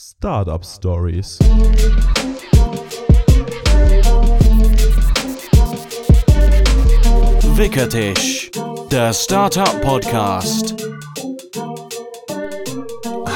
[0.00, 1.40] Startup Stories.
[7.56, 8.48] Wickertisch,
[8.92, 10.76] der Startup Podcast.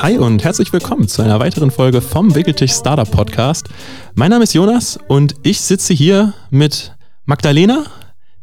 [0.02, 3.68] Hi und herzlich willkommen zu einer weiteren Folge vom Wickeltisch Startup Podcast.
[4.14, 7.86] Mein Name ist Jonas und ich sitze hier mit Magdalena,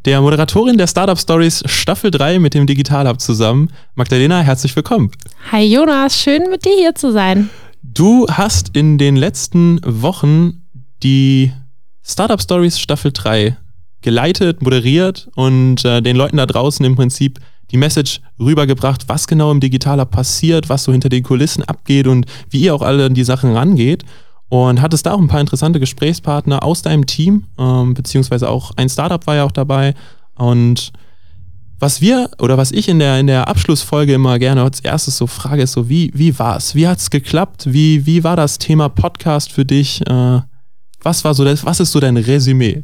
[0.03, 3.71] der Moderatorin der Startup Stories Staffel 3 mit dem Digital Hub zusammen.
[3.95, 5.09] Magdalena, herzlich willkommen.
[5.53, 7.49] Hi Jonas, schön mit dir hier zu sein.
[7.81, 10.63] Du hast in den letzten Wochen
[11.01, 11.53] die
[12.03, 13.55] Startup Stories Staffel 3
[14.01, 17.39] geleitet, moderiert und äh, den Leuten da draußen im Prinzip
[17.71, 22.25] die Message rübergebracht, was genau im Digitaler passiert, was so hinter den Kulissen abgeht und
[22.49, 24.03] wie ihr auch alle an die Sachen rangeht.
[24.49, 28.89] Und hattest da auch ein paar interessante Gesprächspartner aus deinem Team, ähm, beziehungsweise auch ein
[28.89, 29.93] Startup war ja auch dabei.
[30.35, 30.91] Und
[31.79, 35.27] was wir oder was ich in der, in der Abschlussfolge immer gerne als erstes so
[35.27, 36.75] frage, ist so, wie, wie war es?
[36.75, 37.71] Wie hat es geklappt?
[37.71, 40.01] Wie, wie war das Thema Podcast für dich?
[40.07, 40.41] Äh,
[41.01, 42.83] was war so das, was ist so dein Resümee?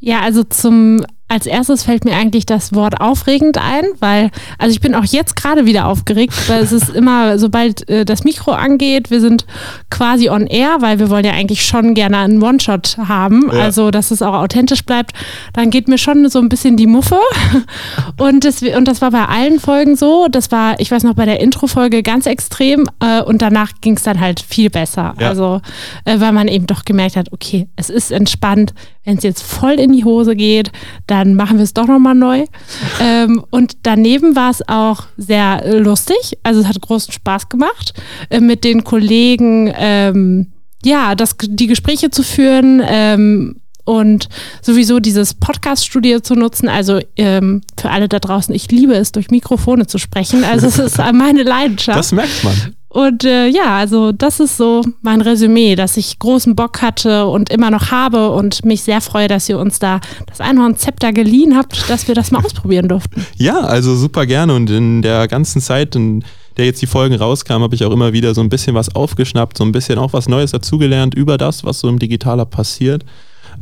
[0.00, 4.80] Ja, also zum als erstes fällt mir eigentlich das Wort aufregend ein, weil, also ich
[4.80, 9.10] bin auch jetzt gerade wieder aufgeregt, weil es ist immer, sobald äh, das Mikro angeht,
[9.10, 9.46] wir sind
[9.90, 13.60] quasi on air, weil wir wollen ja eigentlich schon gerne einen One-Shot haben, ja.
[13.60, 15.12] also dass es auch authentisch bleibt,
[15.54, 17.18] dann geht mir schon so ein bisschen die Muffe.
[18.16, 20.28] Und das, und das war bei allen Folgen so.
[20.30, 24.02] Das war, ich weiß noch, bei der Intro-Folge ganz extrem äh, und danach ging es
[24.02, 25.14] dann halt viel besser.
[25.18, 25.28] Ja.
[25.28, 25.60] Also,
[26.04, 28.72] äh, weil man eben doch gemerkt hat, okay, es ist entspannt,
[29.04, 30.72] wenn es jetzt voll in die Hose geht,
[31.06, 32.44] dann machen wir es doch nochmal neu.
[33.00, 36.38] Ähm, und daneben war es auch sehr lustig.
[36.42, 37.92] Also es hat großen Spaß gemacht,
[38.30, 40.52] äh, mit den Kollegen ähm,
[40.84, 42.82] ja, das, die Gespräche zu führen.
[42.86, 44.28] Ähm, und
[44.62, 46.68] sowieso dieses Podcast-Studio zu nutzen.
[46.68, 50.42] Also ähm, für alle da draußen, ich liebe es, durch Mikrofone zu sprechen.
[50.44, 51.98] Also es ist meine Leidenschaft.
[51.98, 52.74] Das merkt man.
[52.94, 57.50] Und äh, ja, also das ist so mein Resümee, dass ich großen Bock hatte und
[57.50, 61.90] immer noch habe und mich sehr freue, dass ihr uns da das Einhornzepter geliehen habt,
[61.90, 63.26] dass wir das mal ausprobieren durften.
[63.36, 66.24] Ja, also super gerne und in der ganzen Zeit, in
[66.56, 69.58] der jetzt die Folgen rauskamen, habe ich auch immer wieder so ein bisschen was aufgeschnappt,
[69.58, 73.04] so ein bisschen auch was Neues dazugelernt über das, was so im Digitaler passiert.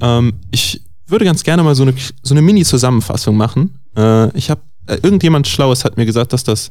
[0.03, 3.79] Ähm, ich würde ganz gerne mal so eine, so eine Mini-Zusammenfassung machen.
[3.97, 6.71] Äh, ich habe, äh, irgendjemand Schlaues hat mir gesagt, dass das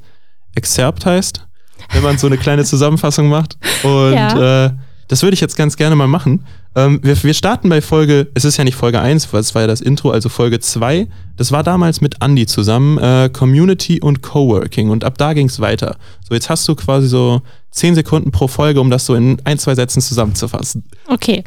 [0.54, 1.48] Excerpt heißt
[1.94, 3.58] wenn man so eine kleine Zusammenfassung macht.
[3.84, 4.66] Und ja.
[4.66, 4.72] äh,
[5.08, 6.46] das würde ich jetzt ganz gerne mal machen.
[6.74, 9.64] Ähm, wir, wir, starten bei Folge, es ist ja nicht Folge 1, weil es war
[9.64, 11.06] ja das Intro, also Folge 2.
[11.36, 14.90] Das war damals mit Andy zusammen, äh, Community und Coworking.
[14.90, 15.98] Und ab da ging es weiter.
[16.28, 19.58] So, jetzt hast du quasi so 10 Sekunden pro Folge, um das so in ein,
[19.58, 20.84] zwei Sätzen zusammenzufassen.
[21.08, 21.44] Okay,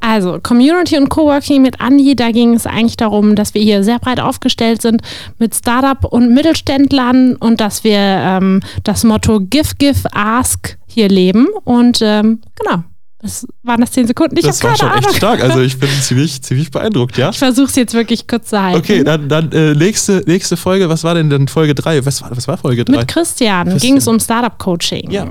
[0.00, 3.98] also Community und Coworking mit Andy, da ging es eigentlich darum, dass wir hier sehr
[3.98, 5.02] breit aufgestellt sind
[5.38, 11.48] mit Startup und Mittelständlern und dass wir ähm, das Motto Give, Give, Ask hier leben.
[11.64, 12.84] Und ähm, genau.
[13.20, 14.36] Das waren das zehn Sekunden.
[14.38, 15.02] Ich das war schon Ahnung.
[15.04, 15.42] echt stark.
[15.42, 17.30] Also ich bin ziemlich, ziemlich beeindruckt, ja.
[17.30, 18.78] Ich versuche es jetzt wirklich kurz zu halten.
[18.78, 20.88] Okay, dann, dann äh, nächste, nächste Folge.
[20.88, 22.06] Was war denn dann Folge 3?
[22.06, 22.96] Was war, was war Folge 3?
[22.96, 23.80] Mit Christian, Christian.
[23.80, 25.10] ging es um Startup-Coaching.
[25.10, 25.26] Ja.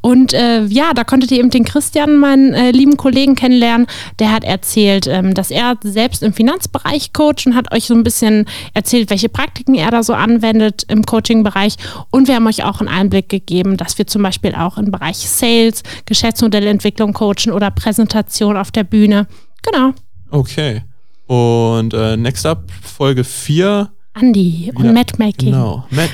[0.00, 3.86] Und äh, ja, da konntet ihr eben den Christian, meinen äh, lieben Kollegen, kennenlernen.
[4.18, 8.04] Der hat erzählt, ähm, dass er selbst im Finanzbereich coacht und hat euch so ein
[8.04, 11.76] bisschen erzählt, welche Praktiken er da so anwendet im Coaching-Bereich.
[12.10, 15.18] Und wir haben euch auch einen Einblick gegeben, dass wir zum Beispiel auch im Bereich
[15.18, 19.26] Sales, Geschäftsmodellentwicklung coachen oder Präsentation auf der Bühne.
[19.62, 19.92] Genau.
[20.30, 20.82] Okay.
[21.26, 23.90] Und äh, next up, Folge 4.
[24.20, 25.52] Andy und Matchmaking.
[25.52, 25.84] Genau.
[25.90, 26.10] Matt,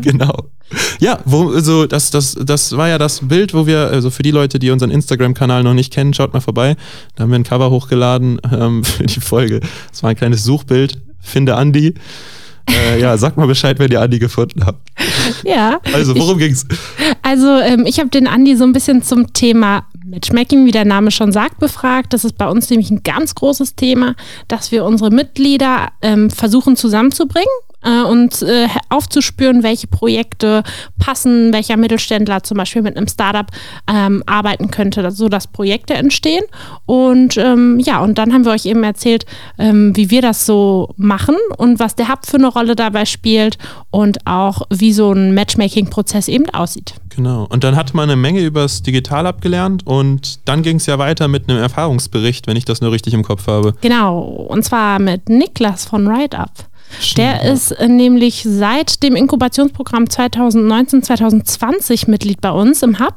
[0.00, 0.50] genau.
[1.00, 4.30] Ja, wo, also das, das, das war ja das Bild, wo wir, also für die
[4.30, 6.76] Leute, die unseren Instagram-Kanal noch nicht kennen, schaut mal vorbei.
[7.16, 9.60] Da haben wir ein Cover hochgeladen ähm, für die Folge.
[9.90, 10.98] Das war ein kleines Suchbild.
[11.20, 11.94] Finde Andi.
[12.68, 14.78] Äh, ja, sag mal Bescheid, wenn ihr Andi gefunden habt.
[15.44, 15.80] Ja.
[15.92, 16.66] Also, worum ich, ging's?
[17.22, 21.10] Also, ähm, ich habe den Andi so ein bisschen zum Thema Matchmaking, wie der Name
[21.10, 22.12] schon sagt, befragt.
[22.12, 24.14] Das ist bei uns nämlich ein ganz großes Thema,
[24.48, 27.48] dass wir unsere Mitglieder ähm, versuchen zusammenzubringen
[27.82, 30.62] äh, und äh, aufzuspüren, welche Projekte
[30.98, 33.46] passen, welcher Mittelständler zum Beispiel mit einem Startup
[33.88, 36.44] ähm, arbeiten könnte, so dass Projekte entstehen.
[36.86, 39.26] Und ähm, ja, und dann haben wir euch eben erzählt,
[39.58, 43.58] ähm, wie wir das so machen und was der Hub für eine Rolle dabei spielt
[43.90, 46.94] und auch wie so ein Matchmaking-Prozess eben aussieht.
[47.10, 47.46] Genau.
[47.50, 51.28] Und dann hat man eine Menge übers Digital abgelernt und dann ging es ja weiter
[51.28, 53.74] mit einem Erfahrungsbericht, wenn ich das nur richtig im Kopf habe.
[53.80, 54.20] Genau.
[54.20, 56.69] Und zwar mit Niklas von RideUp.
[57.16, 63.16] Der ist äh, nämlich seit dem Inkubationsprogramm 2019-2020 Mitglied bei uns im Hub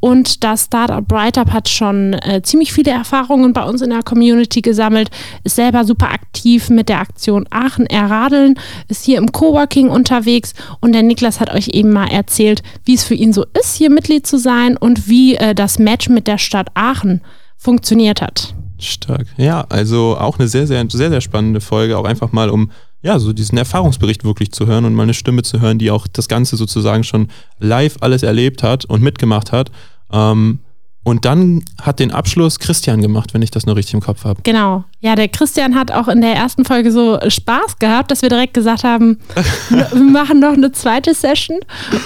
[0.00, 4.60] und das Startup Brightup hat schon äh, ziemlich viele Erfahrungen bei uns in der Community
[4.60, 5.10] gesammelt,
[5.44, 8.54] ist selber super aktiv mit der Aktion Aachen Erradeln,
[8.88, 13.04] ist hier im Coworking unterwegs und der Niklas hat euch eben mal erzählt, wie es
[13.04, 16.38] für ihn so ist, hier Mitglied zu sein und wie äh, das Match mit der
[16.38, 17.20] Stadt Aachen
[17.56, 18.54] funktioniert hat.
[18.78, 19.26] Stark.
[19.36, 22.70] Ja, also auch eine sehr, sehr, sehr, sehr spannende Folge, auch einfach mal um
[23.04, 26.06] ja, so diesen Erfahrungsbericht wirklich zu hören und mal eine Stimme zu hören, die auch
[26.06, 27.28] das Ganze sozusagen schon
[27.58, 29.70] live alles erlebt hat und mitgemacht hat.
[30.10, 30.60] Ähm,
[31.04, 34.40] und dann hat den Abschluss Christian gemacht, wenn ich das noch richtig im Kopf habe.
[34.42, 34.84] Genau.
[35.00, 38.54] Ja, der Christian hat auch in der ersten Folge so Spaß gehabt, dass wir direkt
[38.54, 39.18] gesagt haben,
[39.68, 41.60] wir machen noch eine zweite Session.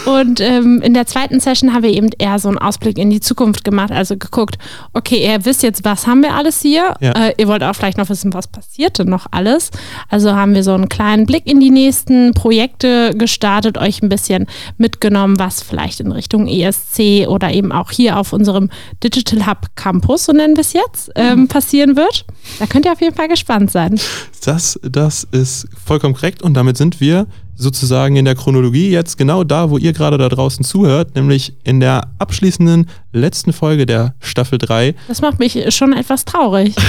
[0.05, 3.21] Und ähm, in der zweiten Session haben wir eben eher so einen Ausblick in die
[3.21, 3.93] Zukunft gemacht.
[3.93, 4.59] Also geguckt,
[4.95, 6.95] okay, ihr wisst jetzt, was haben wir alles hier?
[7.01, 7.13] Ja.
[7.13, 9.71] Äh, ihr wollt auch vielleicht noch wissen, was passierte noch alles.
[10.09, 14.47] Also haben wir so einen kleinen Blick in die nächsten Projekte gestartet, euch ein bisschen
[14.77, 18.71] mitgenommen, was vielleicht in Richtung ESC oder eben auch hier auf unserem
[19.03, 22.25] Digital Hub Campus, so nennen wir es jetzt, ähm, passieren wird.
[22.59, 24.01] Da könnt ihr auf jeden Fall gespannt sein.
[24.45, 27.27] Das, das ist vollkommen korrekt und damit sind wir
[27.59, 31.81] sozusagen in der Chronologie jetzt genau da, wo ihr gerade da draußen zuhört, nämlich in
[31.81, 34.95] der abschließenden letzten Folge der Staffel 3.
[35.09, 36.75] Das macht mich schon etwas traurig.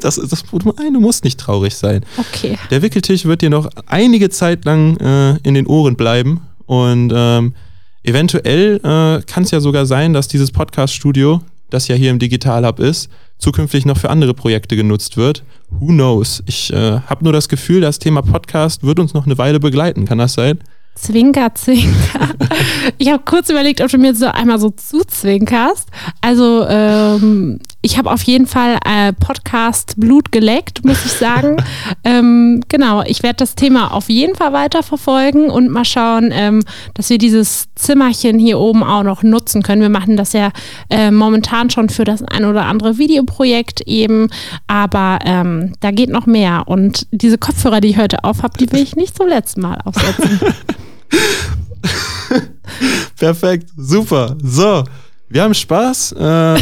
[0.00, 0.44] Das, das,
[0.78, 2.06] nein, du musst nicht traurig sein.
[2.16, 2.56] Okay.
[2.70, 7.54] Der Wickeltisch wird dir noch einige Zeit lang äh, in den Ohren bleiben und ähm,
[8.10, 11.40] eventuell äh, kann es ja sogar sein, dass dieses Podcast-Studio,
[11.70, 13.08] das ja hier im Digital Hub ist,
[13.38, 15.44] zukünftig noch für andere Projekte genutzt wird.
[15.70, 16.42] Who knows?
[16.46, 20.04] Ich äh, habe nur das Gefühl, das Thema Podcast wird uns noch eine Weile begleiten.
[20.04, 20.58] Kann das sein?
[20.96, 22.28] Zwinker, zwinker.
[22.98, 25.88] Ich habe kurz überlegt, ob du mir so einmal so zuzwinkerst.
[26.20, 31.56] Also ähm, ich habe auf jeden Fall äh, Podcast Blut geleckt, muss ich sagen.
[32.04, 36.62] ähm, genau, ich werde das Thema auf jeden Fall weiterverfolgen und mal schauen, ähm,
[36.94, 39.80] dass wir dieses Zimmerchen hier oben auch noch nutzen können.
[39.80, 40.50] Wir machen das ja
[40.90, 44.28] äh, momentan schon für das ein oder andere Videoprojekt eben,
[44.66, 46.64] aber ähm, da geht noch mehr.
[46.66, 49.78] Und diese Kopfhörer, die ich heute auf habe, die will ich nicht zum letzten Mal
[49.84, 50.40] aufsetzen.
[53.16, 54.36] Perfekt, super.
[54.42, 54.84] So,
[55.30, 56.12] wir haben Spaß.
[56.12, 56.60] Äh,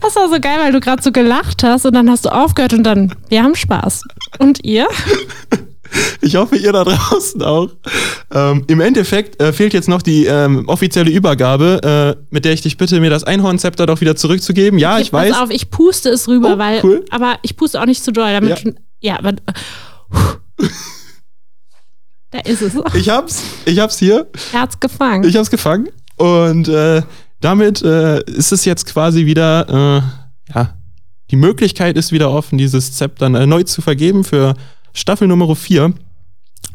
[0.00, 2.72] Das war so geil, weil du gerade so gelacht hast und dann hast du aufgehört
[2.74, 4.02] und dann, wir haben Spaß.
[4.38, 4.86] Und ihr?
[6.20, 7.70] ich hoffe, ihr da draußen auch.
[8.32, 12.60] Ähm, Im Endeffekt äh, fehlt jetzt noch die ähm, offizielle Übergabe, äh, mit der ich
[12.60, 14.78] dich bitte, mir das Einhornzepter doch wieder zurückzugeben.
[14.78, 15.32] Ja, ich weiß.
[15.32, 17.04] Pass auf, ich puste es rüber, Oh, weil, cool.
[17.10, 18.70] aber ich puste auch nicht zu doll, damit, Ja.
[19.00, 19.32] ja, aber,
[22.30, 22.74] da ist es.
[22.94, 24.26] Ich hab's, ich hab's hier.
[24.52, 25.24] Er hat's gefangen.
[25.24, 25.88] Ich hab's gefangen.
[26.16, 27.02] Und äh,
[27.40, 30.74] damit äh, ist es jetzt quasi wieder, äh, ja,
[31.30, 34.54] die Möglichkeit ist wieder offen, dieses Zepter erneut zu vergeben für
[34.92, 35.92] Staffel Nummer 4.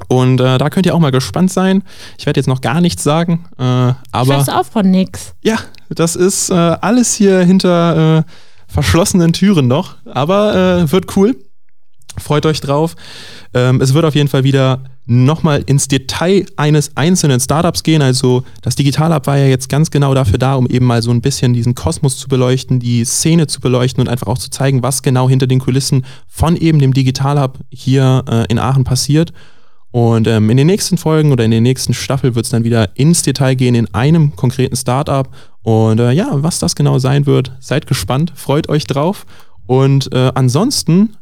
[0.08, 1.84] Und äh, da könnt ihr auch mal gespannt sein.
[2.18, 5.34] Ich werde jetzt noch gar nichts sagen, äh, ich aber weiß auch von nix.
[5.44, 5.58] ja,
[5.90, 8.24] das ist äh, alles hier hinter äh,
[8.68, 11.36] verschlossenen Türen noch, aber äh, wird cool.
[12.18, 12.96] Freut euch drauf.
[13.54, 18.02] Ähm, es wird auf jeden Fall wieder nochmal ins Detail eines einzelnen Startups gehen.
[18.02, 21.12] Also das Digital Hub war ja jetzt ganz genau dafür da, um eben mal so
[21.12, 24.84] ein bisschen diesen Kosmos zu beleuchten, die Szene zu beleuchten und einfach auch zu zeigen,
[24.84, 29.34] was genau hinter den Kulissen von eben dem Digital Hub hier äh, in Aachen passiert.
[29.92, 32.96] Und ähm, in den nächsten Folgen oder in der nächsten Staffel wird es dann wieder
[32.96, 35.30] ins Detail gehen in einem konkreten Startup.
[35.64, 39.26] Und äh, ja, was das genau sein wird, seid gespannt, freut euch drauf.
[39.68, 41.18] Und äh, ansonsten,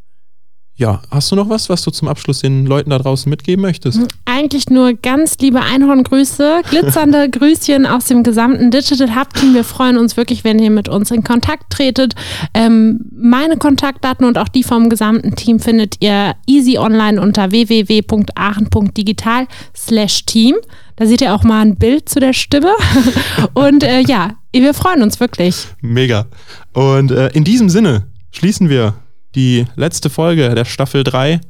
[0.80, 4.00] ja, hast du noch was, was du zum Abschluss den Leuten da draußen mitgeben möchtest?
[4.24, 9.54] Eigentlich nur ganz liebe Einhorngrüße, glitzernde Grüßchen aus dem gesamten Digital Hub Team.
[9.54, 12.16] Wir freuen uns wirklich, wenn ihr mit uns in Kontakt tretet.
[12.54, 19.48] Ähm, meine Kontaktdaten und auch die vom gesamten Team findet ihr easy online unter www.aachen.digital
[19.76, 20.56] slash team.
[20.96, 22.72] Da seht ihr auch mal ein Bild zu der Stimme.
[23.54, 25.68] Und äh, ja, wir freuen uns wirklich.
[25.82, 26.26] Mega.
[26.74, 28.96] Und äh, in diesem Sinne schließen wir
[29.36, 31.42] die letzte Folge der Staffel 3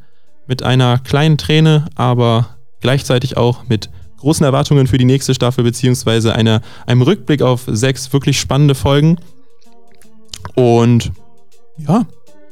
[0.47, 6.33] mit einer kleinen Träne, aber gleichzeitig auch mit großen Erwartungen für die nächste Staffel, beziehungsweise
[6.35, 9.17] einer, einem Rückblick auf sechs wirklich spannende Folgen.
[10.55, 11.11] Und
[11.77, 12.05] ja,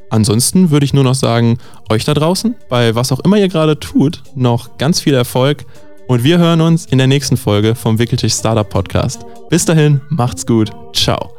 [0.09, 1.57] ansonsten würde ich nur noch sagen,
[1.89, 5.65] euch da draußen, bei was auch immer ihr gerade tut, noch ganz viel Erfolg.
[6.07, 9.25] Und wir hören uns in der nächsten Folge vom Wickeltisch Startup Podcast.
[9.49, 10.71] Bis dahin, macht's gut.
[10.93, 11.31] Ciao.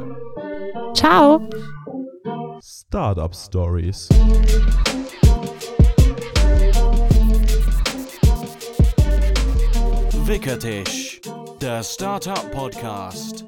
[0.95, 1.41] Ciao.
[2.61, 4.09] Startup Stories.
[10.27, 11.21] Wickertisch,
[11.61, 13.48] der Startup Podcast.